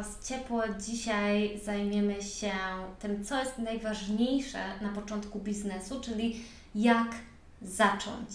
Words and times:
Was 0.00 0.28
ciepło. 0.28 0.62
Dzisiaj 0.78 1.60
zajmiemy 1.64 2.22
się 2.22 2.52
tym, 2.98 3.24
co 3.24 3.40
jest 3.40 3.58
najważniejsze 3.58 4.58
na 4.80 4.88
początku 4.88 5.38
biznesu, 5.40 6.00
czyli 6.00 6.44
jak 6.74 7.08
zacząć. 7.62 8.28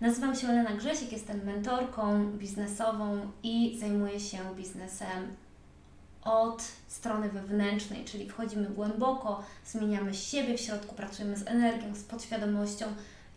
Nazywam 0.00 0.36
się 0.36 0.48
Elena 0.48 0.70
Grzesik, 0.70 1.12
jestem 1.12 1.44
mentorką 1.44 2.30
biznesową 2.30 3.30
i 3.42 3.78
zajmuję 3.80 4.20
się 4.20 4.38
biznesem 4.56 5.36
od 6.22 6.62
strony 6.88 7.28
wewnętrznej, 7.28 8.04
czyli 8.04 8.30
wchodzimy 8.30 8.70
głęboko, 8.70 9.42
zmieniamy 9.66 10.14
siebie 10.14 10.58
w 10.58 10.60
środku, 10.60 10.94
pracujemy 10.94 11.36
z 11.36 11.46
energią, 11.46 11.94
z 11.94 12.02
podświadomością 12.02 12.86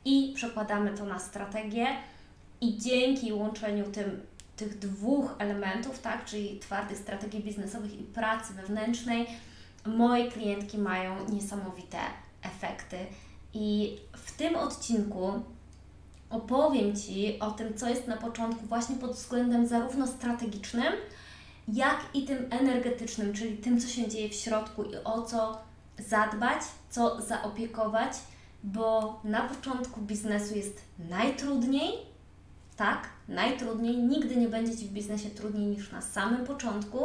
i 0.05 0.33
przekładamy 0.35 0.97
to 0.97 1.05
na 1.05 1.19
strategię. 1.19 1.87
I 2.61 2.77
dzięki 2.77 3.33
łączeniu 3.33 3.91
tym 3.91 4.21
tych 4.57 4.79
dwóch 4.79 5.35
elementów, 5.39 5.99
tak, 5.99 6.25
czyli 6.25 6.59
twardych 6.59 6.97
strategii 6.97 7.43
biznesowych 7.43 7.99
i 7.99 8.03
pracy 8.03 8.53
wewnętrznej, 8.53 9.27
moje 9.85 10.31
klientki 10.31 10.77
mają 10.77 11.29
niesamowite 11.29 11.97
efekty. 12.41 12.97
I 13.53 13.97
w 14.13 14.37
tym 14.37 14.55
odcinku 14.55 15.31
opowiem 16.29 16.95
Ci 16.95 17.39
o 17.39 17.51
tym, 17.51 17.73
co 17.77 17.89
jest 17.89 18.07
na 18.07 18.17
początku, 18.17 18.65
właśnie 18.65 18.95
pod 18.95 19.11
względem 19.11 19.67
zarówno 19.67 20.07
strategicznym, 20.07 20.93
jak 21.67 22.05
i 22.13 22.25
tym 22.25 22.47
energetycznym, 22.49 23.33
czyli 23.33 23.57
tym, 23.57 23.81
co 23.81 23.87
się 23.87 24.07
dzieje 24.07 24.29
w 24.29 24.33
środku 24.33 24.83
i 24.83 24.95
o 25.03 25.21
co 25.21 25.57
zadbać, 25.99 26.61
co 26.89 27.21
zaopiekować, 27.21 28.13
bo 28.63 29.19
na 29.23 29.41
początku 29.41 30.01
biznesu 30.01 30.55
jest 30.55 30.81
najtrudniej, 31.09 31.91
tak, 32.77 33.09
najtrudniej, 33.27 33.97
nigdy 33.97 34.35
nie 34.35 34.47
będzie 34.47 34.77
Ci 34.77 34.85
w 34.85 34.91
biznesie 34.91 35.29
trudniej 35.29 35.65
niż 35.65 35.91
na 35.91 36.01
samym 36.01 36.45
początku, 36.45 36.99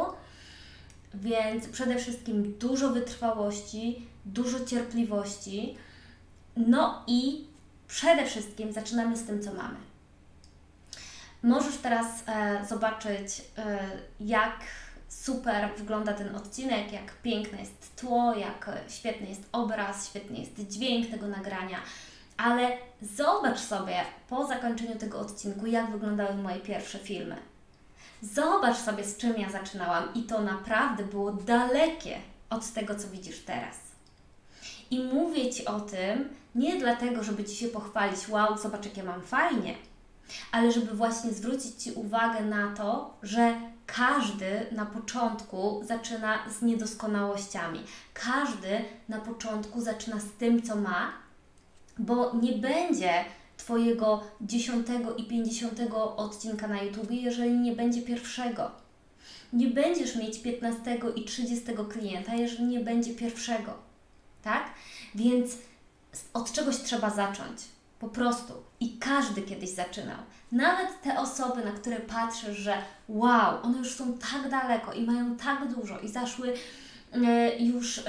więc 1.13 1.67
przede 1.67 1.95
wszystkim 1.95 2.57
dużo 2.59 2.89
wytrwałości, 2.89 4.07
dużo 4.25 4.65
cierpliwości, 4.65 5.77
no 6.57 7.03
i 7.07 7.47
przede 7.87 8.25
wszystkim 8.25 8.73
zaczynamy 8.73 9.17
z 9.17 9.23
tym, 9.25 9.43
co 9.43 9.53
mamy. 9.53 9.77
Możesz 11.43 11.77
teraz 11.77 12.05
e, 12.27 12.65
zobaczyć, 12.69 13.41
e, 13.57 13.79
jak 14.19 14.59
super 15.09 15.69
wygląda 15.77 16.13
ten 16.13 16.35
odcinek, 16.35 16.93
jak 16.93 17.21
piękne 17.21 17.59
jest 17.59 17.95
tło, 17.95 18.33
jak 18.33 18.69
świetny 18.87 19.27
jest 19.27 19.43
obraz, 19.51 20.09
świetny 20.09 20.37
jest 20.37 20.67
dźwięk 20.69 21.11
tego 21.11 21.27
nagrania 21.27 21.77
ale 22.37 22.77
zobacz 23.01 23.59
sobie 23.59 23.95
po 24.29 24.47
zakończeniu 24.47 24.95
tego 24.95 25.19
odcinku, 25.19 25.65
jak 25.65 25.91
wyglądały 25.91 26.35
moje 26.35 26.59
pierwsze 26.59 26.99
filmy. 26.99 27.35
Zobacz 28.21 28.77
sobie, 28.77 29.03
z 29.03 29.17
czym 29.17 29.37
ja 29.37 29.49
zaczynałam, 29.49 30.13
i 30.13 30.23
to 30.23 30.41
naprawdę 30.41 31.03
było 31.03 31.31
dalekie 31.31 32.17
od 32.49 32.73
tego, 32.73 32.95
co 32.95 33.07
widzisz 33.07 33.39
teraz. 33.39 33.77
I 34.91 35.03
mówię 35.03 35.53
Ci 35.53 35.65
o 35.65 35.79
tym 35.79 36.29
nie 36.55 36.79
dlatego, 36.79 37.23
żeby 37.23 37.43
Ci 37.43 37.55
się 37.55 37.67
pochwalić, 37.67 38.29
wow, 38.29 38.57
zobacz, 38.57 38.85
jakie 38.85 39.03
mam 39.03 39.21
fajnie, 39.21 39.75
ale 40.51 40.71
żeby 40.71 40.95
właśnie 40.95 41.31
zwrócić 41.31 41.83
Ci 41.83 41.91
uwagę 41.91 42.45
na 42.45 42.75
to, 42.75 43.17
że 43.23 43.55
każdy 43.85 44.65
na 44.71 44.85
początku 44.85 45.81
zaczyna 45.85 46.39
z 46.59 46.61
niedoskonałościami. 46.61 47.79
Każdy 48.13 48.85
na 49.09 49.17
początku 49.17 49.81
zaczyna 49.81 50.19
z 50.19 50.31
tym, 50.39 50.61
co 50.61 50.75
ma, 50.75 51.22
bo 51.97 52.35
nie 52.41 52.51
będzie 52.51 53.25
Twojego 53.57 54.23
dziesiątego 54.41 55.15
i 55.15 55.23
pięćdziesiątego 55.23 56.15
odcinka 56.15 56.67
na 56.67 56.81
YouTube, 56.81 57.11
jeżeli 57.11 57.59
nie 57.59 57.75
będzie 57.75 58.01
pierwszego. 58.01 58.71
Nie 59.53 59.67
będziesz 59.67 60.15
mieć 60.15 60.41
piętnastego 60.41 61.13
i 61.13 61.25
trzydziestego 61.25 61.85
klienta, 61.85 62.35
jeżeli 62.35 62.63
nie 62.63 62.79
będzie 62.79 63.13
pierwszego. 63.13 63.73
Tak? 64.41 64.65
Więc 65.15 65.57
od 66.33 66.51
czegoś 66.51 66.77
trzeba 66.77 67.09
zacząć. 67.09 67.61
Po 67.99 68.07
prostu. 68.07 68.53
I 68.79 68.97
każdy 68.97 69.41
kiedyś 69.41 69.69
zaczynał. 69.69 70.17
Nawet 70.51 71.01
te 71.01 71.19
osoby, 71.19 71.65
na 71.65 71.71
które 71.71 71.99
patrzysz, 71.99 72.57
że 72.57 72.77
wow, 73.09 73.63
one 73.63 73.77
już 73.77 73.95
są 73.95 74.17
tak 74.17 74.51
daleko 74.51 74.93
i 74.93 75.03
mają 75.03 75.35
tak 75.35 75.73
dużo 75.73 75.99
i 75.99 76.09
zaszły 76.09 76.53
już 77.59 77.97
e, 77.97 78.03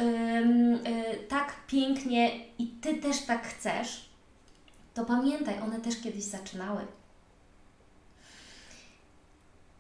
tak 1.29 1.55
pięknie 1.67 2.31
i 2.59 2.67
Ty 2.67 2.95
też 2.95 3.23
tak 3.23 3.47
chcesz, 3.47 4.09
to 4.95 5.05
pamiętaj, 5.05 5.61
one 5.61 5.81
też 5.81 6.01
kiedyś 6.01 6.25
zaczynały. 6.25 6.87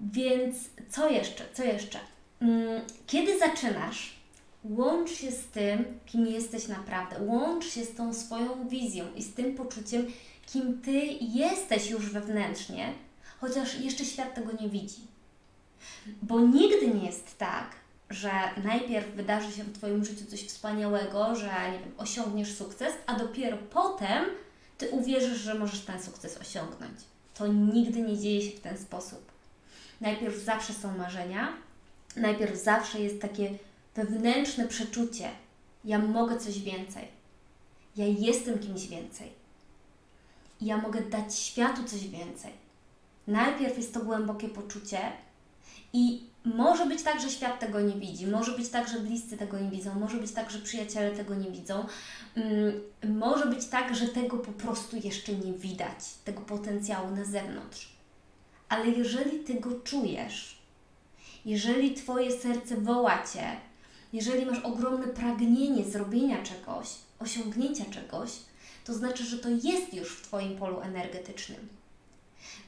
Więc 0.00 0.56
co 0.90 1.10
jeszcze? 1.10 1.44
Co 1.52 1.64
jeszcze? 1.64 1.98
Mm, 2.40 2.82
kiedy 3.06 3.38
zaczynasz, 3.38 4.14
łącz 4.64 5.10
się 5.10 5.30
z 5.30 5.46
tym, 5.46 5.84
kim 6.06 6.26
jesteś 6.26 6.68
naprawdę. 6.68 7.16
Łącz 7.22 7.66
się 7.66 7.84
z 7.84 7.94
tą 7.94 8.14
swoją 8.14 8.68
wizją 8.68 9.04
i 9.16 9.22
z 9.22 9.34
tym 9.34 9.54
poczuciem, 9.54 10.06
kim 10.46 10.80
Ty 10.80 11.00
jesteś 11.20 11.91
już 11.91 12.10
wewnętrznie, 12.10 12.92
chociaż 13.41 13.80
jeszcze 13.80 14.04
świat 14.04 14.34
tego 14.34 14.52
nie 14.60 14.68
widzi. 14.68 15.00
Bo 16.22 16.41
nigdy 16.41 16.88
nie 16.88 17.06
jest 17.06 17.38
tak, 17.38 17.70
że 18.14 18.30
najpierw 18.64 19.06
wydarzy 19.14 19.52
się 19.52 19.64
w 19.64 19.78
Twoim 19.78 20.04
życiu 20.04 20.26
coś 20.26 20.47
wspaniałego, 20.47 21.36
że 21.36 21.47
nie 21.72 21.78
wiem, 21.78 21.92
osiągniesz 21.98 22.54
sukces, 22.54 22.92
a 23.06 23.19
dopiero 23.19 23.56
potem 23.70 24.25
Ty 24.78 24.91
uwierzysz, 24.91 25.38
że 25.38 25.54
możesz 25.54 25.80
ten 25.80 26.02
sukces 26.02 26.38
osiągnąć. 26.41 27.00
To 27.34 27.47
nigdy 27.47 28.00
nie 28.03 28.19
dzieje 28.19 28.42
się 28.42 28.56
w 28.56 28.60
ten 28.60 28.78
sposób. 28.78 29.32
Najpierw 30.00 30.36
zawsze 30.36 30.72
są 30.72 30.98
marzenia, 30.98 31.53
najpierw 32.16 32.62
zawsze 32.62 33.00
jest 33.00 33.20
takie 33.20 33.58
wewnętrzne 33.94 34.69
przeczucie: 34.69 35.30
ja 35.84 35.98
mogę 35.98 36.41
coś 36.41 36.58
więcej, 36.58 37.08
ja 37.97 38.06
jestem 38.06 38.58
kimś 38.58 38.86
więcej, 38.86 39.32
ja 40.60 40.76
mogę 40.76 41.00
dać 41.00 41.38
światu 41.38 41.84
coś 41.84 42.08
więcej. 42.08 42.53
Najpierw 43.26 43.76
jest 43.76 43.94
to 43.94 44.00
głębokie 44.00 44.48
poczucie, 44.48 44.98
i 45.92 46.22
może 46.44 46.86
być 46.86 47.02
tak, 47.02 47.20
że 47.20 47.30
świat 47.30 47.60
tego 47.60 47.80
nie 47.80 47.94
widzi, 47.94 48.26
może 48.26 48.52
być 48.52 48.69
tak, 48.69 48.88
że 48.88 49.00
bliscy 49.00 49.36
tego 49.36 49.58
nie 49.58 49.70
widzą, 49.70 49.94
może 49.94 50.16
być 50.16 50.32
tak, 50.32 50.50
że 50.50 50.58
przyjaciele 50.58 51.10
tego 51.10 51.34
nie 51.34 51.50
widzą, 51.50 51.86
um, 53.04 53.16
może 53.16 53.47
być 53.47 53.66
tak, 53.66 53.97
że 53.97 54.08
tego 54.08 54.36
po 54.36 54.53
prostu 54.53 54.97
jeszcze 54.97 55.32
nie 55.32 55.53
widać, 55.53 55.97
tego 56.24 56.41
potencjału 56.41 57.10
na 57.10 57.24
zewnątrz. 57.24 57.92
Ale 58.69 58.88
jeżeli 58.88 59.38
Ty 59.38 59.54
go 59.54 59.80
czujesz, 59.80 60.58
jeżeli 61.44 61.94
Twoje 61.94 62.32
serce 62.32 62.76
woła 62.76 63.22
Cię, 63.32 63.56
jeżeli 64.12 64.47
masz 64.47 64.58
ogromne 64.58 65.06
pragnienie 65.06 65.84
zrobienia 65.84 66.42
czegoś, 66.42 66.88
osiągnięcia 67.19 67.84
czegoś, 67.84 68.30
to 68.84 68.94
znaczy, 68.94 69.24
że 69.24 69.38
to 69.38 69.48
jest 69.48 69.94
już 69.94 70.16
w 70.16 70.22
Twoim 70.22 70.58
polu 70.58 70.80
energetycznym 70.80 71.69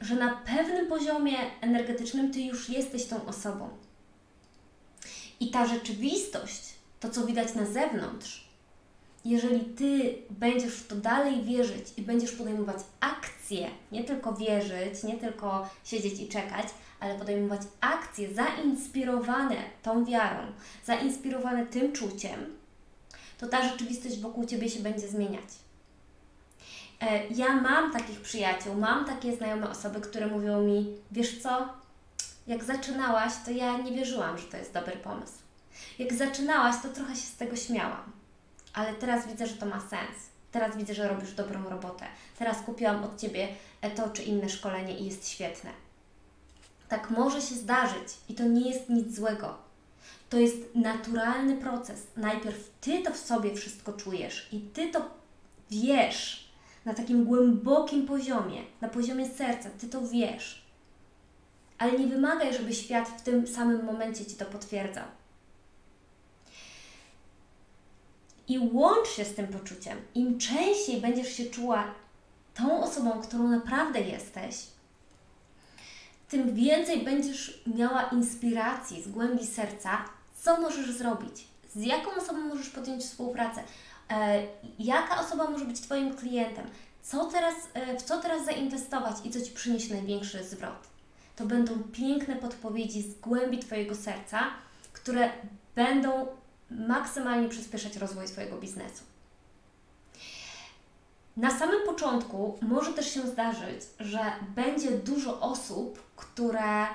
że 0.00 0.14
na 0.14 0.36
pewnym 0.36 0.86
poziomie 0.86 1.36
energetycznym 1.60 2.32
ty 2.32 2.40
już 2.40 2.68
jesteś 2.68 3.06
tą 3.06 3.26
osobą. 3.26 3.68
I 5.40 5.50
ta 5.50 5.66
rzeczywistość, 5.66 6.62
to 7.00 7.10
co 7.10 7.26
widać 7.26 7.54
na 7.54 7.66
zewnątrz, 7.66 8.46
jeżeli 9.24 9.60
ty 9.60 10.18
będziesz 10.30 10.74
w 10.74 10.86
to 10.86 10.96
dalej 10.96 11.42
wierzyć 11.42 11.86
i 11.96 12.02
będziesz 12.02 12.32
podejmować 12.32 12.76
akcje, 13.00 13.70
nie 13.92 14.04
tylko 14.04 14.32
wierzyć, 14.32 15.02
nie 15.02 15.16
tylko 15.16 15.68
siedzieć 15.84 16.20
i 16.20 16.28
czekać, 16.28 16.66
ale 17.00 17.18
podejmować 17.18 17.60
akcje 17.80 18.34
zainspirowane 18.34 19.56
tą 19.82 20.04
wiarą, 20.04 20.52
zainspirowane 20.84 21.66
tym 21.66 21.92
czuciem, 21.92 22.56
to 23.38 23.46
ta 23.46 23.68
rzeczywistość 23.68 24.20
wokół 24.20 24.46
ciebie 24.46 24.70
się 24.70 24.80
będzie 24.80 25.08
zmieniać. 25.08 25.65
E, 27.00 27.26
ja 27.26 27.56
mam 27.56 27.92
takich 27.92 28.20
przyjaciół, 28.20 28.74
mam 28.74 29.04
takie 29.04 29.36
znajome 29.36 29.70
osoby, 29.70 30.00
które 30.00 30.26
mówią 30.26 30.60
mi, 30.60 30.94
wiesz 31.10 31.42
co, 31.42 31.68
jak 32.46 32.64
zaczynałaś, 32.64 33.32
to 33.44 33.50
ja 33.50 33.78
nie 33.78 33.92
wierzyłam, 33.92 34.38
że 34.38 34.44
to 34.44 34.56
jest 34.56 34.72
dobry 34.72 34.96
pomysł. 34.96 35.38
Jak 35.98 36.12
zaczynałaś, 36.12 36.74
to 36.82 36.88
trochę 36.88 37.16
się 37.16 37.22
z 37.22 37.36
tego 37.36 37.56
śmiałam, 37.56 38.12
ale 38.72 38.94
teraz 38.94 39.26
widzę, 39.26 39.46
że 39.46 39.54
to 39.54 39.66
ma 39.66 39.80
sens. 39.80 40.30
Teraz 40.52 40.76
widzę, 40.76 40.94
że 40.94 41.08
robisz 41.08 41.32
dobrą 41.32 41.68
robotę. 41.68 42.04
Teraz 42.38 42.60
kupiłam 42.60 43.04
od 43.04 43.20
Ciebie 43.20 43.48
to 43.96 44.10
czy 44.10 44.22
inne 44.22 44.48
szkolenie 44.48 44.98
i 44.98 45.06
jest 45.06 45.28
świetne. 45.28 45.70
Tak 46.88 47.10
może 47.10 47.42
się 47.42 47.54
zdarzyć 47.54 48.08
i 48.28 48.34
to 48.34 48.44
nie 48.44 48.70
jest 48.70 48.88
nic 48.88 49.14
złego. 49.14 49.58
To 50.30 50.38
jest 50.38 50.56
naturalny 50.74 51.56
proces. 51.56 52.06
Najpierw 52.16 52.70
Ty 52.80 53.02
to 53.02 53.12
w 53.12 53.16
sobie 53.16 53.54
wszystko 53.54 53.92
czujesz 53.92 54.48
i 54.52 54.60
Ty 54.60 54.88
to 54.88 55.00
wiesz, 55.70 56.45
na 56.86 56.94
takim 56.94 57.24
głębokim 57.24 58.06
poziomie, 58.06 58.62
na 58.80 58.88
poziomie 58.88 59.28
serca, 59.28 59.70
Ty 59.80 59.88
to 59.88 60.08
wiesz. 60.08 60.66
Ale 61.78 61.98
nie 61.98 62.06
wymagaj, 62.06 62.54
żeby 62.54 62.74
świat 62.74 63.08
w 63.08 63.22
tym 63.22 63.46
samym 63.46 63.84
momencie 63.84 64.26
Ci 64.26 64.36
to 64.36 64.44
potwierdzał. 64.44 65.04
I 68.48 68.58
łącz 68.58 69.08
się 69.08 69.24
z 69.24 69.34
tym 69.34 69.46
poczuciem. 69.46 69.98
Im 70.14 70.38
częściej 70.38 71.00
będziesz 71.00 71.32
się 71.32 71.44
czuła 71.44 71.94
tą 72.54 72.82
osobą, 72.82 73.22
którą 73.22 73.48
naprawdę 73.48 74.00
jesteś, 74.00 74.56
tym 76.28 76.54
więcej 76.54 77.04
będziesz 77.04 77.62
miała 77.76 78.02
inspiracji 78.02 79.02
z 79.02 79.08
głębi 79.08 79.46
serca, 79.46 80.04
co 80.42 80.60
możesz 80.60 80.90
zrobić, 80.90 81.46
z 81.74 81.84
jaką 81.84 82.14
osobą 82.14 82.38
możesz 82.40 82.70
podjąć 82.70 83.02
współpracę, 83.02 83.62
jaka 84.78 85.20
osoba 85.20 85.50
może 85.50 85.64
być 85.64 85.80
Twoim 85.80 86.14
klientem, 86.14 86.66
co 87.02 87.24
teraz, 87.24 87.54
e, 87.74 87.98
w 87.98 88.02
co 88.02 88.18
teraz 88.18 88.44
zainwestować 88.44 89.16
i 89.24 89.30
co 89.30 89.40
Ci 89.40 89.50
przyniesie 89.50 89.94
największy 89.94 90.44
zwrot. 90.44 90.88
To 91.36 91.46
będą 91.46 91.82
piękne 91.92 92.36
podpowiedzi 92.36 93.02
z 93.02 93.20
głębi 93.20 93.58
Twojego 93.58 93.94
serca, 93.94 94.40
które 94.92 95.30
będą 95.74 96.26
maksymalnie 96.70 97.48
przyspieszać 97.48 97.96
rozwój 97.96 98.28
swojego 98.28 98.56
biznesu. 98.56 99.02
Na 101.36 101.58
samym 101.58 101.86
początku 101.86 102.58
może 102.62 102.92
też 102.92 103.14
się 103.14 103.22
zdarzyć, 103.22 103.82
że 104.00 104.32
będzie 104.54 104.90
dużo 104.90 105.40
osób, 105.40 106.02
które 106.16 106.82
e, 106.84 106.88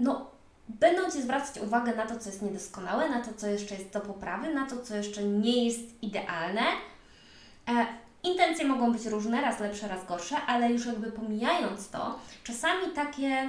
no, 0.00 0.30
będą 0.68 1.10
Ci 1.10 1.22
zwracać 1.22 1.62
uwagę 1.62 1.96
na 1.96 2.06
to, 2.06 2.18
co 2.18 2.28
jest 2.28 2.42
niedoskonałe, 2.42 3.08
na 3.08 3.24
to, 3.24 3.34
co 3.34 3.46
jeszcze 3.46 3.74
jest 3.74 3.90
do 3.90 4.00
poprawy, 4.00 4.54
na 4.54 4.66
to, 4.66 4.82
co 4.82 4.96
jeszcze 4.96 5.22
nie 5.22 5.64
jest 5.64 6.02
idealne. 6.02 6.62
E, 7.68 7.86
intencje 8.22 8.64
mogą 8.64 8.92
być 8.92 9.06
różne, 9.06 9.40
raz 9.40 9.60
lepsze, 9.60 9.88
raz 9.88 10.06
gorsze, 10.06 10.36
ale 10.46 10.72
już 10.72 10.86
jakby 10.86 11.12
pomijając 11.12 11.88
to, 11.88 12.18
czasami 12.44 12.92
takie 12.94 13.48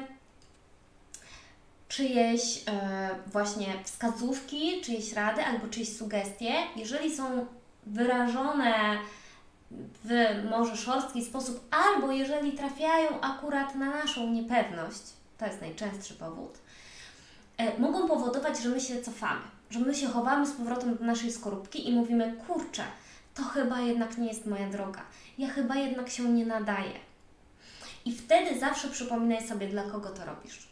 czyjeś 1.87 2.63
e, 2.67 3.09
właśnie 3.27 3.67
wskazówki, 3.83 4.81
czyjeś 4.81 5.13
rady 5.13 5.43
albo 5.43 5.67
czyjeś 5.67 5.97
sugestie, 5.97 6.53
jeżeli 6.75 7.15
są 7.15 7.45
wyrażone 7.85 8.73
w 10.03 10.09
może 10.49 10.77
szorstki 10.77 11.25
sposób, 11.25 11.67
albo 11.71 12.11
jeżeli 12.11 12.51
trafiają 12.51 13.21
akurat 13.21 13.75
na 13.75 13.89
naszą 13.89 14.29
niepewność, 14.29 15.01
to 15.37 15.45
jest 15.45 15.61
najczęstszy 15.61 16.13
powód, 16.13 16.57
mogą 17.79 18.07
powodować, 18.07 18.59
że 18.59 18.69
my 18.69 18.81
się 18.81 19.01
cofamy, 19.01 19.41
że 19.69 19.79
my 19.79 19.95
się 19.95 20.07
chowamy 20.07 20.47
z 20.47 20.51
powrotem 20.51 20.97
do 20.97 21.05
naszej 21.05 21.31
skorupki 21.31 21.89
i 21.89 21.93
mówimy, 21.93 22.35
kurczę, 22.47 22.83
to 23.35 23.43
chyba 23.43 23.81
jednak 23.81 24.17
nie 24.17 24.27
jest 24.27 24.45
moja 24.45 24.69
droga, 24.69 25.01
ja 25.37 25.47
chyba 25.47 25.75
jednak 25.75 26.09
się 26.09 26.23
nie 26.23 26.45
nadaję. 26.45 26.93
I 28.05 28.15
wtedy 28.15 28.59
zawsze 28.59 28.87
przypominaj 28.87 29.47
sobie, 29.47 29.67
dla 29.67 29.83
kogo 29.83 30.09
to 30.09 30.25
robisz. 30.25 30.67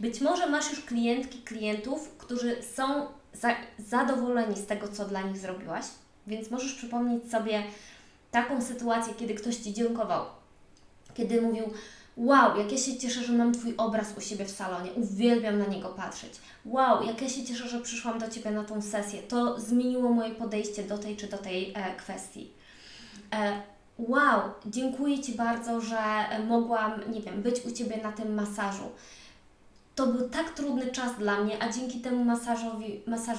Być 0.00 0.20
może 0.20 0.46
masz 0.46 0.70
już 0.70 0.80
klientki, 0.80 1.42
klientów, 1.42 2.14
którzy 2.18 2.62
są 2.62 3.06
za, 3.32 3.54
zadowoleni 3.78 4.56
z 4.56 4.66
tego, 4.66 4.88
co 4.88 5.04
dla 5.04 5.22
nich 5.22 5.38
zrobiłaś, 5.38 5.84
więc 6.26 6.50
możesz 6.50 6.74
przypomnieć 6.74 7.30
sobie 7.30 7.62
taką 8.30 8.62
sytuację, 8.62 9.14
kiedy 9.14 9.34
ktoś 9.34 9.56
Ci 9.56 9.74
dziękował, 9.74 10.24
kiedy 11.14 11.42
mówił, 11.42 11.72
wow, 12.16 12.56
jak 12.58 12.72
ja 12.72 12.78
się 12.78 12.98
cieszę, 12.98 13.24
że 13.24 13.32
mam 13.32 13.52
Twój 13.52 13.74
obraz 13.76 14.16
u 14.18 14.20
siebie 14.20 14.44
w 14.44 14.50
salonie, 14.50 14.92
uwielbiam 14.92 15.58
na 15.58 15.66
niego 15.66 15.88
patrzeć. 15.88 16.32
Wow, 16.64 17.02
jak 17.02 17.22
ja 17.22 17.28
się 17.28 17.44
cieszę, 17.44 17.68
że 17.68 17.80
przyszłam 17.80 18.18
do 18.18 18.30
Ciebie 18.30 18.50
na 18.50 18.64
tą 18.64 18.82
sesję, 18.82 19.22
to 19.22 19.60
zmieniło 19.60 20.10
moje 20.10 20.34
podejście 20.34 20.82
do 20.82 20.98
tej 20.98 21.16
czy 21.16 21.26
do 21.26 21.38
tej 21.38 21.72
e, 21.74 21.96
kwestii. 21.96 22.50
E, 23.32 23.62
wow, 23.98 24.40
dziękuję 24.66 25.22
Ci 25.22 25.34
bardzo, 25.34 25.80
że 25.80 25.98
mogłam, 26.48 27.12
nie 27.12 27.20
wiem, 27.20 27.42
być 27.42 27.64
u 27.64 27.70
Ciebie 27.70 27.96
na 28.02 28.12
tym 28.12 28.34
masażu. 28.34 28.90
To 29.94 30.06
był 30.06 30.28
tak 30.28 30.50
trudny 30.50 30.92
czas 30.92 31.18
dla 31.18 31.44
mnie, 31.44 31.62
a 31.62 31.72
dzięki 31.72 32.00
temu 32.00 32.24
masażowi, 32.24 33.02
masaż, 33.06 33.38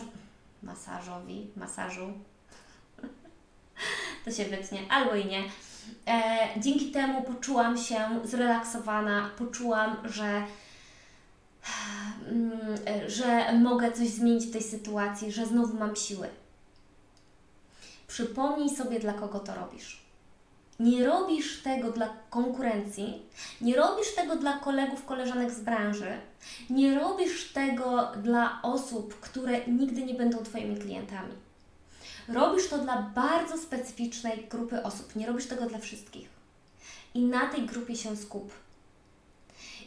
masażowi, 0.63 1.47
masażu, 1.55 2.13
to 4.25 4.31
się 4.31 4.45
wytnie, 4.45 4.79
albo 4.89 5.15
i 5.15 5.25
nie. 5.25 5.43
E, 6.07 6.47
dzięki 6.59 6.91
temu 6.91 7.21
poczułam 7.21 7.77
się 7.77 8.19
zrelaksowana, 8.23 9.29
poczułam, 9.37 9.97
że, 10.05 10.43
mm, 12.29 12.51
że 13.07 13.53
mogę 13.53 13.91
coś 13.91 14.07
zmienić 14.07 14.45
w 14.45 14.51
tej 14.51 14.63
sytuacji, 14.63 15.31
że 15.31 15.45
znowu 15.45 15.77
mam 15.77 15.95
siły. 15.95 16.29
Przypomnij 18.07 18.69
sobie, 18.69 18.99
dla 18.99 19.13
kogo 19.13 19.39
to 19.39 19.55
robisz. 19.55 20.07
Nie 20.79 21.05
robisz 21.05 21.63
tego 21.63 21.91
dla 21.91 22.09
konkurencji, 22.29 23.21
nie 23.61 23.75
robisz 23.75 24.15
tego 24.15 24.35
dla 24.35 24.57
kolegów, 24.57 25.05
koleżanek 25.05 25.51
z 25.51 25.59
branży, 25.59 26.17
nie 26.69 26.99
robisz 26.99 27.53
tego 27.53 28.11
dla 28.23 28.59
osób, 28.63 29.19
które 29.19 29.67
nigdy 29.67 30.03
nie 30.05 30.13
będą 30.13 30.37
Twoimi 30.37 30.77
klientami 30.77 31.46
Robisz 32.27 32.67
to 32.67 32.77
dla 32.77 33.01
bardzo 33.01 33.57
specyficznej 33.57 34.47
grupy 34.49 34.83
osób, 34.83 35.15
nie 35.15 35.27
robisz 35.27 35.47
tego 35.47 35.65
dla 35.65 35.79
wszystkich. 35.79 36.29
I 37.13 37.25
na 37.25 37.45
tej 37.45 37.65
grupie 37.65 37.95
się 37.95 38.17
skup. 38.17 38.51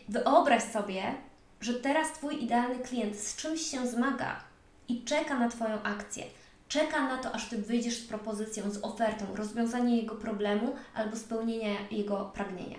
Wyobraź 0.08 0.62
sobie, 0.62 1.14
że 1.60 1.74
teraz 1.74 2.12
Twój 2.12 2.44
idealny 2.44 2.78
klient 2.78 3.16
z 3.16 3.36
czymś 3.36 3.60
się 3.60 3.86
zmaga 3.86 4.40
i 4.88 5.04
czeka 5.04 5.38
na 5.38 5.48
Twoją 5.48 5.82
akcję. 5.82 6.24
Czeka 6.68 7.08
na 7.08 7.18
to, 7.18 7.32
aż 7.32 7.48
Ty 7.48 7.58
wyjdziesz 7.58 7.98
z 7.98 8.06
propozycją, 8.06 8.70
z 8.70 8.84
ofertą, 8.84 9.26
rozwiązanie 9.34 9.96
jego 9.96 10.14
problemu 10.14 10.74
albo 10.94 11.16
spełnienie 11.16 11.76
jego 11.90 12.24
pragnienia. 12.24 12.78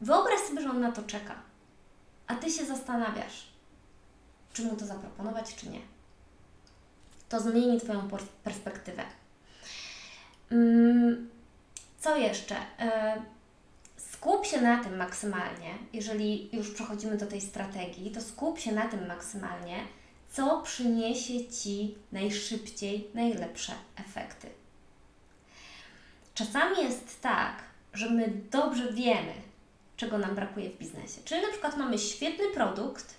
Wyobraź 0.00 0.40
sobie, 0.40 0.60
że 0.60 0.70
on 0.70 0.80
na 0.80 0.92
to 0.92 1.02
czeka, 1.02 1.34
a 2.26 2.34
Ty 2.34 2.50
się 2.50 2.66
zastanawiasz, 2.66 3.48
czy 4.52 4.62
mu 4.62 4.76
to 4.76 4.86
zaproponować, 4.86 5.54
czy 5.54 5.68
nie 5.68 5.80
to 7.28 7.40
zmieni 7.40 7.80
Twoją 7.80 8.08
perspektywę. 8.44 9.02
Mm, 10.52 11.28
co 11.98 12.16
jeszcze? 12.16 12.56
E, 12.78 13.22
skup 13.96 14.46
się 14.46 14.60
na 14.60 14.84
tym 14.84 14.96
maksymalnie, 14.96 15.74
jeżeli 15.92 16.56
już 16.56 16.70
przechodzimy 16.70 17.16
do 17.16 17.26
tej 17.26 17.40
strategii, 17.40 18.10
to 18.10 18.20
skup 18.20 18.58
się 18.58 18.72
na 18.72 18.88
tym 18.88 19.06
maksymalnie, 19.06 19.76
co 20.32 20.62
przyniesie 20.62 21.48
Ci 21.50 21.94
najszybciej 22.12 23.08
najlepsze 23.14 23.72
efekty. 23.96 24.48
Czasami 26.34 26.82
jest 26.82 27.20
tak, 27.20 27.62
że 27.94 28.10
my 28.10 28.32
dobrze 28.50 28.92
wiemy, 28.92 29.32
czego 29.96 30.18
nam 30.18 30.34
brakuje 30.34 30.70
w 30.70 30.78
biznesie. 30.78 31.20
Czyli 31.24 31.42
na 31.42 31.48
przykład 31.48 31.76
mamy 31.76 31.98
świetny 31.98 32.44
produkt, 32.54 33.14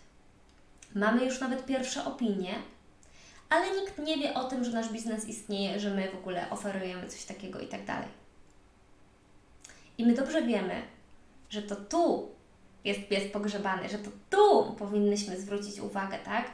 mamy 0.95 1.25
już 1.25 1.39
nawet 1.39 1.65
pierwsze 1.65 2.05
opinie, 2.05 2.55
ale 3.49 3.81
nikt 3.81 3.97
nie 3.97 4.17
wie 4.17 4.33
o 4.33 4.43
tym, 4.43 4.63
że 4.63 4.71
nasz 4.71 4.89
biznes 4.89 5.27
istnieje, 5.27 5.79
że 5.79 5.89
my 5.89 6.11
w 6.11 6.15
ogóle 6.15 6.49
oferujemy 6.49 7.09
coś 7.09 7.25
takiego 7.25 7.59
i 7.59 7.67
tak 7.67 7.85
dalej. 7.85 8.07
I 9.97 10.05
my 10.05 10.13
dobrze 10.13 10.41
wiemy, 10.41 10.81
że 11.49 11.61
to 11.61 11.75
tu 11.75 12.29
jest 12.83 13.07
pies 13.07 13.31
pogrzebany, 13.31 13.89
że 13.89 13.97
to 13.97 14.11
tu 14.29 14.73
powinnyśmy 14.73 15.39
zwrócić 15.39 15.79
uwagę, 15.79 16.19
tak? 16.25 16.45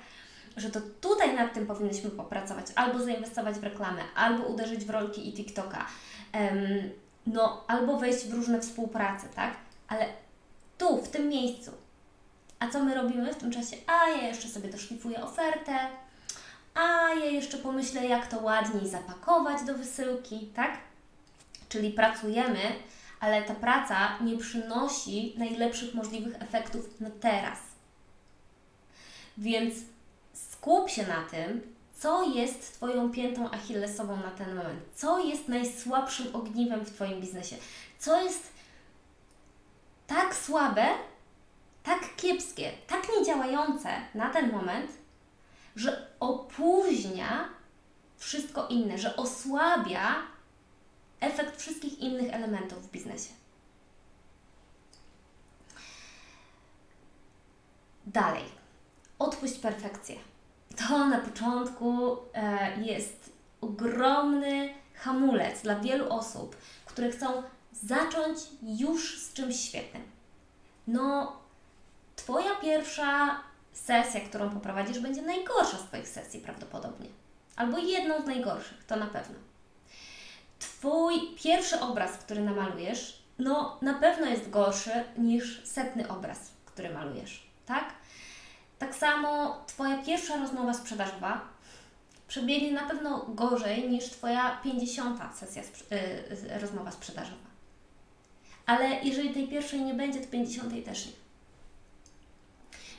Że 0.57 0.69
to 0.69 0.81
tutaj 1.01 1.35
nad 1.35 1.53
tym 1.53 1.67
powinnyśmy 1.67 2.09
popracować, 2.09 2.65
albo 2.75 2.99
zainwestować 2.99 3.55
w 3.55 3.63
reklamę, 3.63 4.01
albo 4.15 4.43
uderzyć 4.43 4.85
w 4.85 4.89
rolki 4.89 5.29
i 5.29 5.33
TikToka, 5.33 5.85
um, 6.33 6.89
no, 7.27 7.63
albo 7.67 7.99
wejść 7.99 8.25
w 8.25 8.33
różne 8.33 8.61
współprace, 8.61 9.27
tak? 9.35 9.53
Ale 9.87 10.05
tu, 10.77 11.03
w 11.03 11.09
tym 11.09 11.29
miejscu. 11.29 11.71
A 12.59 12.67
co 12.67 12.83
my 12.83 12.95
robimy 12.95 13.33
w 13.33 13.37
tym 13.37 13.51
czasie? 13.51 13.77
A 13.87 14.09
ja 14.09 14.27
jeszcze 14.27 14.47
sobie 14.47 14.69
doszlifuję 14.69 15.23
ofertę, 15.23 15.77
a 16.75 17.09
ja 17.09 17.25
jeszcze 17.25 17.57
pomyślę, 17.57 18.07
jak 18.07 18.27
to 18.27 18.39
ładniej 18.39 18.89
zapakować 18.89 19.63
do 19.63 19.73
wysyłki, 19.73 20.49
tak? 20.55 20.77
Czyli 21.69 21.91
pracujemy, 21.91 22.59
ale 23.19 23.43
ta 23.43 23.55
praca 23.55 24.19
nie 24.19 24.37
przynosi 24.37 25.33
najlepszych 25.37 25.93
możliwych 25.93 26.41
efektów 26.41 27.01
na 27.01 27.09
teraz. 27.09 27.59
Więc 29.37 29.73
skup 30.33 30.89
się 30.89 31.07
na 31.07 31.23
tym, 31.23 31.75
co 31.97 32.23
jest 32.23 32.73
Twoją 32.73 33.11
piętą 33.11 33.51
achillesową 33.51 34.15
na 34.17 34.31
ten 34.31 34.55
moment, 34.55 34.79
co 34.95 35.19
jest 35.19 35.47
najsłabszym 35.47 36.35
ogniwem 36.35 36.85
w 36.85 36.91
Twoim 36.91 37.21
biznesie, 37.21 37.55
co 37.99 38.21
jest 38.21 38.47
tak 40.07 40.35
słabe, 40.35 40.85
tak 41.83 42.15
kiepskie, 42.15 42.71
tak 42.87 43.07
niedziałające 43.17 43.89
na 44.15 44.29
ten 44.29 44.51
moment, 44.51 44.91
że 45.75 46.07
opóźnia 46.19 47.49
wszystko 48.17 48.67
inne, 48.67 48.97
że 48.97 49.15
osłabia 49.15 50.15
efekt 51.19 51.61
wszystkich 51.61 51.99
innych 51.99 52.33
elementów 52.33 52.87
w 52.87 52.91
biznesie. 52.91 53.33
Dalej, 58.05 58.43
odpuść 59.19 59.53
perfekcję. 59.53 60.15
To 60.87 61.07
na 61.07 61.17
początku 61.19 62.17
e, 62.33 62.83
jest 62.83 63.29
ogromny 63.61 64.73
hamulec 64.93 65.61
dla 65.61 65.79
wielu 65.79 66.09
osób, 66.09 66.55
które 66.85 67.11
chcą 67.11 67.43
zacząć 67.73 68.39
już 68.63 69.21
z 69.21 69.33
czymś 69.33 69.59
świetnym. 69.59 70.03
No, 70.87 71.37
Twoja 72.15 72.55
pierwsza 72.55 73.39
sesja, 73.75 74.21
którą 74.21 74.49
poprowadzisz, 74.49 74.99
będzie 74.99 75.21
najgorsza 75.21 75.77
z 75.77 75.83
Twoich 75.83 76.07
sesji 76.07 76.39
prawdopodobnie. 76.39 77.09
Albo 77.55 77.77
jedną 77.77 78.21
z 78.21 78.25
najgorszych, 78.25 78.83
to 78.83 78.95
na 78.95 79.05
pewno. 79.05 79.35
Twój 80.59 81.35
pierwszy 81.43 81.79
obraz, 81.79 82.11
który 82.11 82.41
namalujesz, 82.41 83.23
no 83.39 83.77
na 83.81 83.93
pewno 83.93 84.27
jest 84.27 84.49
gorszy 84.49 85.03
niż 85.17 85.61
setny 85.65 86.07
obraz, 86.07 86.51
który 86.65 86.89
malujesz, 86.89 87.47
tak? 87.65 87.93
Tak 88.79 88.95
samo 88.95 89.57
Twoja 89.67 90.03
pierwsza 90.03 90.37
rozmowa 90.37 90.73
sprzedażowa 90.73 91.41
przebiegnie 92.27 92.71
na 92.71 92.83
pewno 92.83 93.25
gorzej 93.27 93.89
niż 93.89 94.05
Twoja 94.05 94.59
50. 94.63 95.19
sesja, 95.35 95.63
yy, 95.91 96.59
rozmowa 96.59 96.91
sprzedażowa. 96.91 97.45
Ale 98.65 98.89
jeżeli 99.03 99.33
tej 99.33 99.47
pierwszej 99.47 99.81
nie 99.81 99.93
będzie, 99.93 100.19
to 100.19 100.27
50. 100.27 100.85
też 100.85 101.05
nie. 101.05 101.24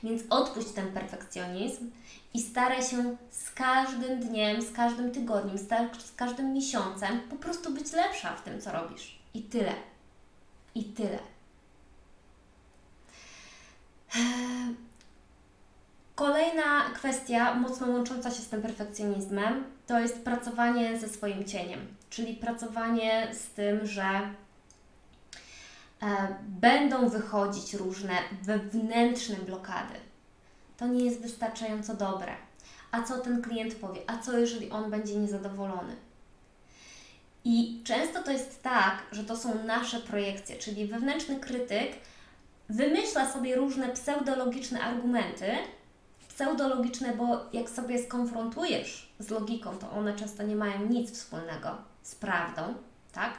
Więc 0.06 0.22
odpuść 0.30 0.68
ten 0.68 0.92
perfekcjonizm 0.92 1.90
i 2.34 2.42
staraj 2.42 2.82
się 2.82 3.16
z 3.30 3.50
każdym 3.50 4.20
dniem, 4.20 4.62
z 4.62 4.72
każdym 4.72 5.10
tygodniem, 5.10 5.58
z, 5.58 5.68
każdym 6.16 6.52
miesiącem 6.52 7.20
po 7.30 7.36
prostu 7.36 7.72
być 7.72 7.92
lepsza 7.92 8.36
w 8.36 8.42
tym, 8.42 8.60
co 8.60 8.72
robisz. 8.72 9.18
I 9.34 9.42
tyle. 9.42 9.72
I 10.74 10.84
tyle. 10.84 11.18
Kolejna 16.14 16.90
kwestia, 16.94 17.54
mocno 17.54 17.86
łącząca 17.86 18.30
się 18.30 18.42
z 18.42 18.48
tym 18.48 18.62
perfekcjonizmem, 18.62 19.64
to 19.86 20.00
jest 20.00 20.24
pracowanie 20.24 20.98
ze 20.98 21.08
swoim 21.08 21.44
cieniem, 21.44 21.80
czyli 22.10 22.34
pracowanie 22.34 23.28
z 23.34 23.46
tym, 23.48 23.86
że 23.86 24.04
będą 26.42 27.08
wychodzić 27.08 27.74
różne 27.74 28.14
wewnętrzne 28.42 29.36
blokady. 29.36 29.94
To 30.76 30.86
nie 30.86 31.04
jest 31.04 31.22
wystarczająco 31.22 31.94
dobre. 31.94 32.32
A 32.90 33.02
co 33.02 33.18
ten 33.18 33.42
klient 33.42 33.74
powie? 33.74 34.00
A 34.06 34.18
co 34.18 34.38
jeżeli 34.38 34.70
on 34.70 34.90
będzie 34.90 35.16
niezadowolony? 35.16 35.96
I 37.44 37.80
często 37.84 38.22
to 38.22 38.30
jest 38.30 38.62
tak, 38.62 39.02
że 39.12 39.24
to 39.24 39.36
są 39.36 39.64
nasze 39.64 40.00
projekcje, 40.00 40.56
czyli 40.56 40.86
wewnętrzny 40.86 41.40
krytyk 41.40 41.92
wymyśla 42.68 43.32
sobie 43.32 43.56
różne 43.56 43.88
pseudologiczne 43.88 44.80
argumenty, 44.80 45.46
pseudologiczne, 46.28 47.14
bo 47.14 47.40
jak 47.52 47.70
sobie 47.70 48.04
skonfrontujesz 48.04 49.12
z 49.18 49.30
logiką, 49.30 49.78
to 49.78 49.90
one 49.90 50.16
często 50.16 50.42
nie 50.42 50.56
mają 50.56 50.86
nic 50.86 51.12
wspólnego 51.12 51.76
z 52.02 52.14
prawdą, 52.14 52.74
tak? 53.12 53.38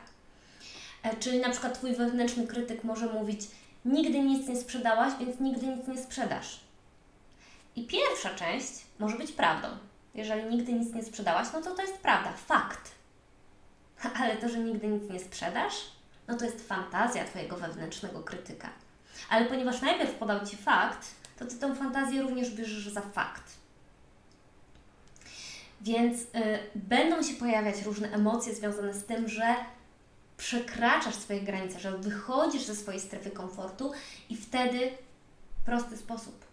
E, 1.07 1.15
czyli 1.19 1.39
na 1.39 1.49
przykład 1.49 1.73
Twój 1.73 1.95
wewnętrzny 1.95 2.47
krytyk 2.47 2.83
może 2.83 3.07
mówić: 3.07 3.41
Nigdy 3.85 4.19
nic 4.19 4.47
nie 4.47 4.57
sprzedałaś, 4.57 5.13
więc 5.19 5.39
nigdy 5.39 5.67
nic 5.67 5.87
nie 5.87 5.97
sprzedasz. 5.97 6.59
I 7.75 7.87
pierwsza 7.87 8.29
część 8.29 8.71
może 8.99 9.17
być 9.17 9.31
prawdą. 9.31 9.67
Jeżeli 10.15 10.55
nigdy 10.55 10.73
nic 10.73 10.93
nie 10.93 11.03
sprzedałaś, 11.03 11.47
no 11.53 11.61
to 11.61 11.75
to 11.75 11.81
jest 11.81 11.97
prawda, 11.97 12.33
fakt. 12.47 12.91
Ale 14.21 14.37
to, 14.37 14.49
że 14.49 14.59
nigdy 14.59 14.87
nic 14.87 15.09
nie 15.09 15.19
sprzedasz, 15.19 15.73
no 16.27 16.37
to 16.37 16.45
jest 16.45 16.67
fantazja 16.67 17.25
Twojego 17.25 17.57
wewnętrznego 17.57 18.19
krytyka. 18.19 18.69
Ale 19.29 19.45
ponieważ 19.45 19.81
najpierw 19.81 20.13
podał 20.13 20.45
Ci 20.45 20.57
fakt, 20.57 21.07
to 21.39 21.45
Ty 21.45 21.55
tę 21.55 21.75
fantazję 21.75 22.21
również 22.21 22.51
bierzesz 22.51 22.89
za 22.89 23.01
fakt. 23.01 23.43
Więc 25.81 26.21
y, 26.21 26.27
będą 26.75 27.23
się 27.23 27.33
pojawiać 27.33 27.81
różne 27.81 28.11
emocje 28.11 28.55
związane 28.55 28.93
z 28.93 29.05
tym, 29.05 29.29
że 29.29 29.55
przekraczasz 30.37 31.15
swoje 31.15 31.41
granice, 31.41 31.79
że 31.79 31.97
wychodzisz 31.97 32.63
ze 32.63 32.75
swojej 32.75 33.01
strefy 33.01 33.31
komfortu 33.31 33.91
i 34.29 34.37
wtedy 34.37 34.91
prosty 35.65 35.97
sposób. 35.97 36.45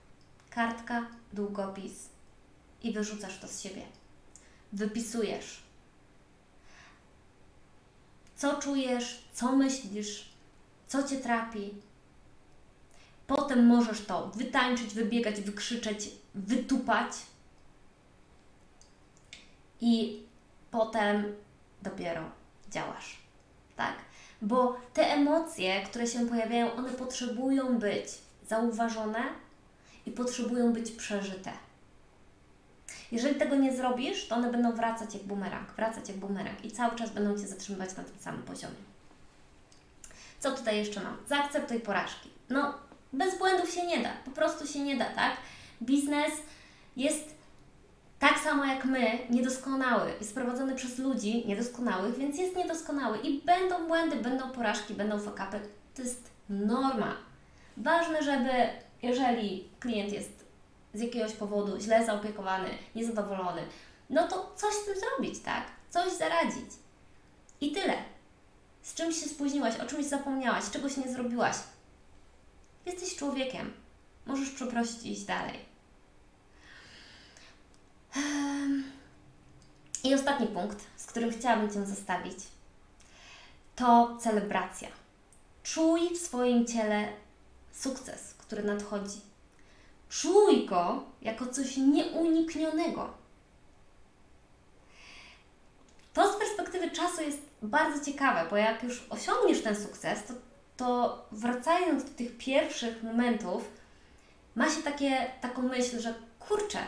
Kartka, 0.51 1.07
długopis 1.33 2.09
i 2.83 2.93
wyrzucasz 2.93 3.39
to 3.39 3.49
z 3.49 3.61
siebie. 3.61 3.83
Wypisujesz. 4.73 5.63
Co 8.37 8.57
czujesz, 8.61 9.25
co 9.33 9.57
myślisz, 9.57 10.29
co 10.87 11.03
Cię 11.03 11.17
trapi, 11.17 11.75
Potem 13.27 13.67
możesz 13.67 14.05
to 14.05 14.27
wytańczyć, 14.29 14.95
wybiegać, 14.95 15.41
wykrzyczeć, 15.41 16.11
wytupać. 16.35 17.13
I 19.81 20.23
potem 20.71 21.35
dopiero 21.83 22.31
działasz. 22.71 23.24
Tak? 23.77 23.95
Bo 24.43 24.77
te 24.95 25.13
emocje, 25.13 25.83
które 25.83 26.07
się 26.07 26.27
pojawiają, 26.29 26.73
one 26.73 26.91
potrzebują 26.91 27.79
być 27.79 28.07
zauważone 28.49 29.23
i 30.07 30.11
potrzebują 30.11 30.73
być 30.73 30.91
przeżyte. 30.91 31.53
Jeżeli 33.13 33.35
tego 33.35 33.57
nie 33.57 33.77
zrobisz, 33.77 34.29
to 34.29 34.35
one 34.35 34.53
będą 34.53 34.73
wracać 34.73 35.15
jak 35.15 35.23
bumerang, 35.23 35.73
wracać 35.77 36.09
jak 36.09 36.19
bumerang 36.19 36.65
i 36.65 36.71
cały 36.71 36.97
czas 36.97 37.11
będą 37.11 37.39
Cię 37.39 37.47
zatrzymywać 37.47 37.97
na 37.97 38.05
tym 38.05 38.19
samym 38.21 38.43
poziomie. 38.43 38.75
Co 40.41 40.53
tutaj 40.53 40.77
jeszcze 40.77 41.01
mam? 41.01 41.17
Zaakceptuj 41.29 41.81
porażki. 41.81 42.29
No, 42.51 42.75
bez 43.13 43.39
błędów 43.39 43.71
się 43.71 43.87
nie 43.87 44.03
da, 44.03 44.11
po 44.25 44.31
prostu 44.31 44.67
się 44.67 44.81
nie 44.81 44.97
da, 44.97 45.05
tak? 45.05 45.37
Biznes 45.83 46.33
jest 46.97 47.34
tak 48.25 48.39
samo 48.39 48.65
jak 48.65 48.85
my, 48.85 49.19
niedoskonały, 49.31 50.13
jest 50.21 50.35
prowadzony 50.35 50.75
przez 50.75 50.99
ludzi 50.99 51.47
niedoskonałych, 51.47 52.19
więc 52.19 52.39
jest 52.39 52.57
niedoskonały 52.57 53.19
i 53.19 53.43
będą 53.43 53.87
błędy, 53.87 54.17
będą 54.17 54.51
porażki, 54.51 54.95
będą 54.95 55.21
fakapy. 55.21 55.61
To 55.95 56.03
jest 56.03 56.31
norma. 56.49 57.17
Ważne, 57.77 58.23
żeby 58.23 58.51
jeżeli 59.03 59.69
klient 59.81 60.13
jest 60.13 60.45
z 60.95 61.01
jakiegoś 61.01 61.33
powodu 61.33 61.81
źle 61.81 62.07
zaopiekowany, 62.07 62.69
niezadowolony, 62.95 63.63
no 64.11 64.29
to 64.29 64.53
coś 64.57 64.75
z 64.75 64.85
tym 64.85 64.95
zrobić, 64.95 65.41
tak? 65.41 65.65
Coś 65.91 66.13
zaradzić. 66.13 66.71
I 67.61 67.73
tyle. 67.73 67.95
Z 68.83 68.95
czymś 68.95 69.21
się 69.21 69.29
spóźniłaś, 69.29 69.81
o 69.81 69.87
czymś 69.87 70.05
zapomniałaś, 70.07 70.71
czegoś 70.71 70.97
nie 70.97 71.13
zrobiłaś. 71.13 71.57
Jesteś 72.87 73.17
człowiekiem. 73.17 73.73
Możesz 74.27 74.51
przeprosić 74.51 75.03
i 75.03 75.13
iść 75.13 75.25
dalej. 75.25 75.74
I 80.05 80.15
ostatni 80.15 80.47
punkt, 80.47 80.87
z 80.97 81.07
którym 81.07 81.31
chciałabym 81.31 81.71
Cię 81.71 81.87
zostawić, 81.87 82.39
to 83.77 84.17
celebracja. 84.21 84.89
Czuj 85.63 86.01
w 86.15 86.19
swoim 86.19 86.67
ciele 86.67 87.09
sukces, 87.73 88.35
który 88.39 88.63
nadchodzi. 88.63 89.21
Czuj 90.09 90.67
go 90.67 91.05
jako 91.23 91.47
coś 91.47 91.77
nieuniknionego. 91.77 93.15
To 96.13 96.33
z 96.33 96.37
perspektywy 96.37 96.91
czasu 96.91 97.23
jest 97.23 97.39
bardzo 97.63 98.05
ciekawe, 98.05 98.51
bo 98.51 98.57
jak 98.57 98.83
już 98.83 99.07
osiągniesz 99.11 99.63
ten 99.63 99.77
sukces, 99.77 100.25
to 100.25 100.35
to 100.77 101.19
wracając 101.33 102.05
do 102.05 102.11
tych 102.11 102.37
pierwszych 102.39 103.03
momentów, 103.03 103.71
ma 104.55 104.71
się 104.71 104.83
takie, 104.83 105.31
taką 105.41 105.63
myśl, 105.63 106.01
że 106.01 106.15
kurczę, 106.39 106.79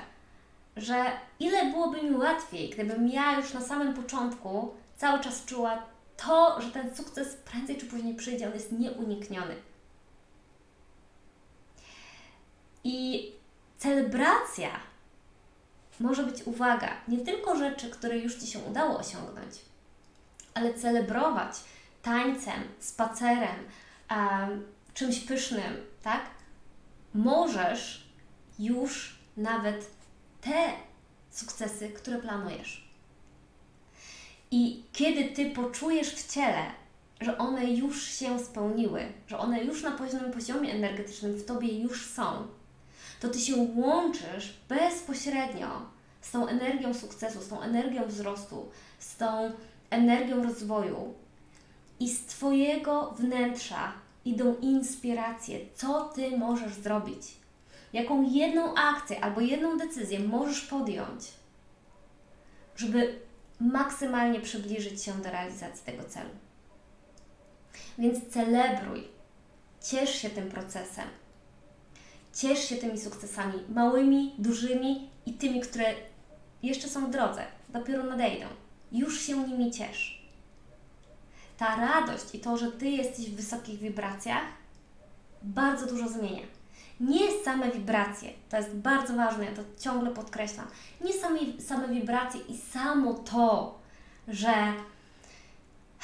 że 0.76 1.04
ile 1.40 1.70
byłoby 1.70 2.02
mi 2.02 2.16
łatwiej, 2.16 2.70
gdybym 2.70 3.08
ja 3.08 3.40
już 3.40 3.54
na 3.54 3.60
samym 3.60 3.94
początku 3.94 4.74
cały 4.96 5.20
czas 5.20 5.44
czuła 5.44 5.82
to, 6.16 6.60
że 6.60 6.70
ten 6.70 6.96
sukces 6.96 7.36
prędzej 7.36 7.76
czy 7.76 7.86
później 7.86 8.14
przyjdzie, 8.14 8.46
on 8.46 8.54
jest 8.54 8.72
nieunikniony. 8.72 9.54
I 12.84 13.32
celebracja 13.78 14.70
może 16.00 16.22
być, 16.22 16.42
uwaga, 16.46 16.88
nie 17.08 17.18
tylko 17.18 17.56
rzeczy, 17.56 17.90
które 17.90 18.18
już 18.18 18.36
Ci 18.36 18.46
się 18.46 18.58
udało 18.58 18.98
osiągnąć, 18.98 19.54
ale 20.54 20.74
celebrować 20.74 21.52
tańcem, 22.02 22.62
spacerem, 22.80 23.56
um, 24.10 24.66
czymś 24.94 25.20
pysznym, 25.20 25.76
tak? 26.02 26.22
Możesz 27.14 28.08
już 28.58 29.18
nawet 29.36 29.95
te 30.46 30.72
sukcesy, 31.30 31.88
które 31.88 32.18
planujesz. 32.18 32.88
I 34.50 34.82
kiedy 34.92 35.24
Ty 35.24 35.50
poczujesz 35.50 36.10
w 36.10 36.32
ciele, 36.32 36.62
że 37.20 37.38
one 37.38 37.64
już 37.64 38.08
się 38.08 38.38
spełniły, 38.38 39.12
że 39.26 39.38
one 39.38 39.64
już 39.64 39.82
na 39.82 39.90
poziomie, 39.90 40.32
poziomie 40.32 40.72
energetycznym 40.72 41.32
w 41.32 41.44
Tobie 41.44 41.78
już 41.78 42.06
są, 42.06 42.46
to 43.20 43.28
Ty 43.28 43.38
się 43.38 43.56
łączysz 43.56 44.56
bezpośrednio 44.68 45.68
z 46.20 46.30
tą 46.30 46.46
energią 46.46 46.94
sukcesu, 46.94 47.40
z 47.40 47.48
tą 47.48 47.60
energią 47.60 48.06
wzrostu, 48.06 48.68
z 48.98 49.16
tą 49.16 49.52
energią 49.90 50.42
rozwoju, 50.42 51.14
i 52.00 52.08
z 52.08 52.26
Twojego 52.26 53.14
wnętrza 53.18 53.92
idą 54.24 54.56
inspiracje, 54.60 55.60
co 55.74 56.00
Ty 56.14 56.38
możesz 56.38 56.74
zrobić. 56.74 57.36
Jaką 57.92 58.22
jedną 58.22 58.74
akcję 58.74 59.24
albo 59.24 59.40
jedną 59.40 59.78
decyzję 59.78 60.20
możesz 60.20 60.60
podjąć, 60.60 61.22
żeby 62.76 63.18
maksymalnie 63.60 64.40
przybliżyć 64.40 65.02
się 65.02 65.12
do 65.12 65.30
realizacji 65.30 65.86
tego 65.86 66.04
celu. 66.04 66.30
Więc 67.98 68.28
celebruj, 68.28 69.08
ciesz 69.82 70.14
się 70.22 70.30
tym 70.30 70.48
procesem, 70.50 71.08
ciesz 72.34 72.68
się 72.68 72.76
tymi 72.76 72.98
sukcesami, 73.00 73.62
małymi, 73.68 74.34
dużymi 74.38 75.10
i 75.26 75.32
tymi, 75.32 75.60
które 75.60 75.94
jeszcze 76.62 76.88
są 76.88 77.06
w 77.06 77.10
drodze, 77.10 77.44
dopiero 77.68 78.04
nadejdą. 78.04 78.46
Już 78.92 79.20
się 79.20 79.48
nimi 79.48 79.70
ciesz. 79.70 80.26
ta 81.58 81.76
radość 81.76 82.34
i 82.34 82.38
to, 82.40 82.56
że 82.56 82.72
Ty 82.72 82.90
jesteś 82.90 83.30
w 83.30 83.36
wysokich 83.36 83.78
wibracjach, 83.78 84.44
bardzo 85.42 85.86
dużo 85.86 86.08
zmienia. 86.08 86.55
Nie 87.00 87.32
same 87.44 87.70
wibracje, 87.70 88.30
to 88.48 88.56
jest 88.56 88.74
bardzo 88.74 89.14
ważne, 89.14 89.44
ja 89.44 89.52
to 89.52 89.62
ciągle 89.78 90.10
podkreślam. 90.10 90.66
Nie 91.00 91.12
same, 91.12 91.38
same 91.58 91.88
wibracje 91.88 92.40
i 92.48 92.56
samo 92.56 93.14
to, 93.14 93.78
że 94.28 94.52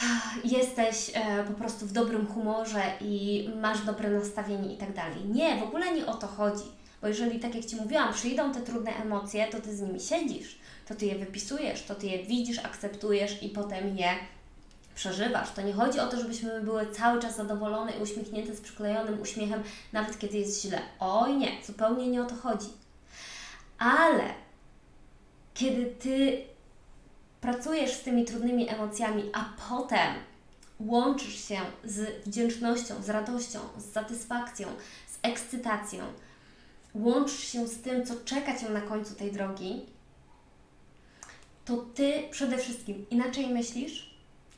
jesteś 0.58 1.10
e, 1.14 1.44
po 1.44 1.52
prostu 1.52 1.86
w 1.86 1.92
dobrym 1.92 2.26
humorze 2.26 2.82
i 3.00 3.48
masz 3.60 3.84
dobre 3.84 4.10
nastawienie 4.10 4.74
i 4.74 4.76
tak 4.76 4.92
dalej. 4.92 5.24
Nie, 5.24 5.56
w 5.56 5.62
ogóle 5.62 5.92
nie 5.92 6.06
o 6.06 6.14
to 6.14 6.26
chodzi. 6.26 6.64
Bo 7.02 7.08
jeżeli, 7.08 7.40
tak 7.40 7.54
jak 7.54 7.64
Ci 7.64 7.76
mówiłam, 7.76 8.12
przyjdą 8.12 8.52
te 8.52 8.60
trudne 8.60 8.96
emocje, 8.96 9.46
to 9.46 9.60
Ty 9.60 9.76
z 9.76 9.80
nimi 9.80 10.00
siedzisz, 10.00 10.58
to 10.88 10.94
Ty 10.94 11.06
je 11.06 11.14
wypisujesz, 11.14 11.82
to 11.82 11.94
Ty 11.94 12.06
je 12.06 12.24
widzisz, 12.24 12.58
akceptujesz 12.58 13.42
i 13.42 13.48
potem 13.48 13.98
je 13.98 14.14
przeżywasz. 14.94 15.50
To 15.50 15.62
nie 15.62 15.72
chodzi 15.72 16.00
o 16.00 16.06
to, 16.06 16.20
żebyśmy 16.20 16.60
były 16.60 16.86
cały 16.86 17.22
czas 17.22 17.36
zadowolone 17.36 17.92
i 17.92 18.02
uśmiechnięte 18.02 18.54
z 18.54 18.60
przyklejonym 18.60 19.20
uśmiechem, 19.20 19.62
nawet 19.92 20.18
kiedy 20.18 20.38
jest 20.38 20.62
źle. 20.62 20.82
Oj 21.00 21.36
nie, 21.36 21.48
zupełnie 21.66 22.08
nie 22.08 22.22
o 22.22 22.26
to 22.26 22.34
chodzi. 22.34 22.68
Ale 23.78 24.24
kiedy 25.54 25.86
Ty 25.86 26.42
pracujesz 27.40 27.92
z 27.92 28.02
tymi 28.02 28.24
trudnymi 28.24 28.68
emocjami, 28.68 29.30
a 29.32 29.44
potem 29.68 30.14
łączysz 30.80 31.48
się 31.48 31.58
z 31.84 32.26
wdzięcznością, 32.26 33.02
z 33.02 33.08
radością, 33.08 33.58
z 33.78 33.92
satysfakcją, 33.92 34.68
z 35.08 35.18
ekscytacją, 35.22 36.04
łączysz 36.94 37.44
się 37.44 37.68
z 37.68 37.82
tym, 37.82 38.06
co 38.06 38.14
czeka 38.24 38.58
Cię 38.58 38.68
na 38.68 38.80
końcu 38.80 39.14
tej 39.14 39.32
drogi, 39.32 39.86
to 41.64 41.76
Ty 41.76 42.22
przede 42.30 42.58
wszystkim 42.58 43.06
inaczej 43.10 43.46
myślisz, 43.46 44.11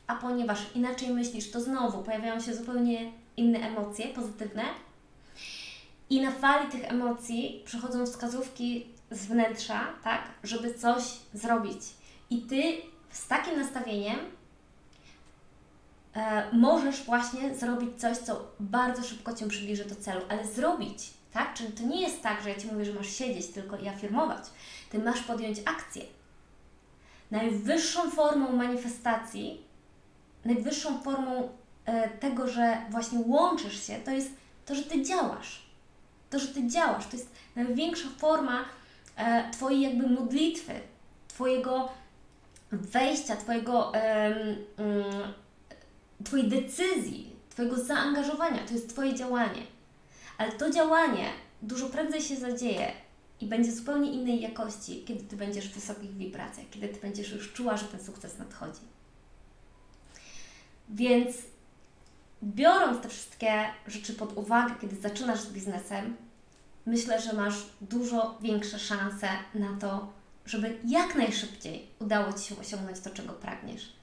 a 0.07 0.15
ponieważ 0.15 0.59
inaczej 0.75 1.09
myślisz, 1.09 1.51
to 1.51 1.61
znowu 1.61 2.03
pojawiają 2.03 2.39
się 2.39 2.55
zupełnie 2.55 3.11
inne 3.37 3.59
emocje, 3.59 4.07
pozytywne. 4.07 4.63
I 6.09 6.21
na 6.21 6.31
fali 6.31 6.71
tych 6.71 6.91
emocji 6.91 7.61
przychodzą 7.65 8.05
wskazówki 8.05 8.85
z 9.11 9.25
wnętrza, 9.25 9.87
tak, 10.03 10.21
żeby 10.43 10.73
coś 10.73 11.03
zrobić. 11.33 11.81
I 12.29 12.41
Ty 12.41 12.61
z 13.11 13.27
takim 13.27 13.59
nastawieniem 13.59 14.19
e, 16.15 16.51
możesz 16.53 17.03
właśnie 17.03 17.55
zrobić 17.55 18.01
coś, 18.01 18.17
co 18.17 18.47
bardzo 18.59 19.03
szybko 19.03 19.33
Cię 19.33 19.47
przybliży 19.47 19.85
do 19.85 19.95
celu, 19.95 20.21
ale 20.29 20.47
zrobić, 20.47 21.13
tak? 21.33 21.53
Czyli 21.53 21.73
to 21.73 21.83
nie 21.83 22.01
jest 22.01 22.21
tak, 22.21 22.43
że 22.43 22.49
ja 22.49 22.55
Ci 22.55 22.67
mówię, 22.67 22.85
że 22.85 22.93
masz 22.93 23.07
siedzieć 23.07 23.47
tylko 23.47 23.77
i 23.77 23.87
afirmować. 23.87 24.43
Ty 24.89 24.99
masz 24.99 25.21
podjąć 25.21 25.59
akcję. 25.65 26.03
Najwyższą 27.31 28.09
formą 28.11 28.51
manifestacji, 28.51 29.61
najwyższą 30.45 31.01
formą 31.01 31.49
e, 31.85 32.09
tego, 32.09 32.47
że 32.47 32.77
właśnie 32.89 33.19
łączysz 33.19 33.87
się, 33.87 33.95
to 34.05 34.11
jest 34.11 34.29
to, 34.65 34.75
że 34.75 34.83
Ty 34.83 35.03
działasz. 35.03 35.65
To, 36.29 36.39
że 36.39 36.47
Ty 36.47 36.67
działasz, 36.67 37.07
to 37.07 37.17
jest 37.17 37.29
największa 37.55 38.07
forma 38.17 38.65
e, 39.15 39.51
Twojej 39.51 39.81
jakby 39.81 40.07
modlitwy, 40.07 40.73
Twojego 41.27 41.89
wejścia, 42.71 43.35
Twojego, 43.35 43.91
um, 43.91 45.33
Twojej 46.23 46.47
decyzji, 46.47 47.35
Twojego 47.49 47.77
zaangażowania, 47.83 48.67
to 48.67 48.73
jest 48.73 48.89
Twoje 48.89 49.15
działanie. 49.15 49.61
Ale 50.37 50.51
to 50.51 50.69
działanie 50.69 51.29
dużo 51.61 51.89
prędzej 51.89 52.21
się 52.21 52.35
zadzieje 52.35 52.91
i 53.41 53.45
będzie 53.45 53.71
zupełnie 53.71 54.11
innej 54.11 54.41
jakości, 54.41 55.03
kiedy 55.07 55.23
Ty 55.23 55.35
będziesz 55.35 55.69
w 55.69 55.73
wysokich 55.73 56.17
wibracjach, 56.17 56.65
kiedy 56.71 56.87
Ty 56.87 56.99
będziesz 56.99 57.31
już 57.31 57.53
czuła, 57.53 57.77
że 57.77 57.85
ten 57.85 58.03
sukces 58.03 58.37
nadchodzi. 58.37 58.81
Więc 60.89 61.35
biorąc 62.43 63.01
te 63.01 63.09
wszystkie 63.09 63.63
rzeczy 63.87 64.13
pod 64.13 64.37
uwagę, 64.37 64.75
kiedy 64.81 64.95
zaczynasz 64.95 65.39
z 65.39 65.51
biznesem, 65.51 66.15
myślę, 66.85 67.21
że 67.21 67.33
masz 67.33 67.55
dużo 67.81 68.37
większe 68.41 68.79
szanse 68.79 69.27
na 69.55 69.77
to, 69.79 70.13
żeby 70.45 70.79
jak 70.85 71.15
najszybciej 71.15 71.87
udało 71.99 72.33
Ci 72.33 72.39
się 72.39 72.59
osiągnąć 72.59 72.99
to, 72.99 73.09
czego 73.09 73.33
pragniesz. 73.33 73.93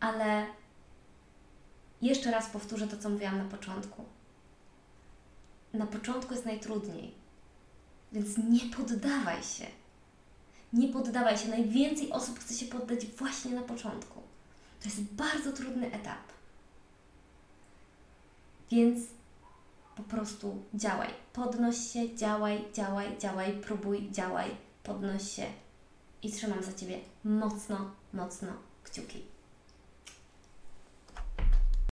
Ale 0.00 0.46
jeszcze 2.02 2.30
raz 2.30 2.46
powtórzę 2.46 2.88
to, 2.88 2.96
co 2.96 3.10
mówiłam 3.10 3.38
na 3.38 3.44
początku. 3.44 4.04
Na 5.72 5.86
początku 5.86 6.32
jest 6.32 6.46
najtrudniej, 6.46 7.14
więc 8.12 8.38
nie 8.38 8.60
poddawaj 8.76 9.42
się. 9.42 9.66
Nie 10.72 10.88
poddawaj 10.88 11.38
się. 11.38 11.48
Najwięcej 11.48 12.12
osób 12.12 12.38
chce 12.38 12.54
się 12.54 12.66
poddać 12.66 13.06
właśnie 13.06 13.50
na 13.50 13.62
początku. 13.62 14.22
To 14.82 14.88
jest 14.88 15.02
bardzo 15.02 15.52
trudny 15.52 15.92
etap. 15.92 16.18
Więc 18.70 18.98
po 19.96 20.02
prostu 20.02 20.62
działaj. 20.74 21.08
Podnoś 21.32 21.76
się, 21.92 22.16
działaj, 22.16 22.64
działaj, 22.74 23.18
działaj, 23.18 23.52
próbuj, 23.52 24.10
działaj 24.10 24.50
podnoś 24.82 25.30
się 25.30 25.46
i 26.22 26.32
trzymam 26.32 26.62
za 26.62 26.72
Ciebie 26.72 26.98
mocno, 27.24 27.90
mocno 28.12 28.48
kciuki. 28.84 29.31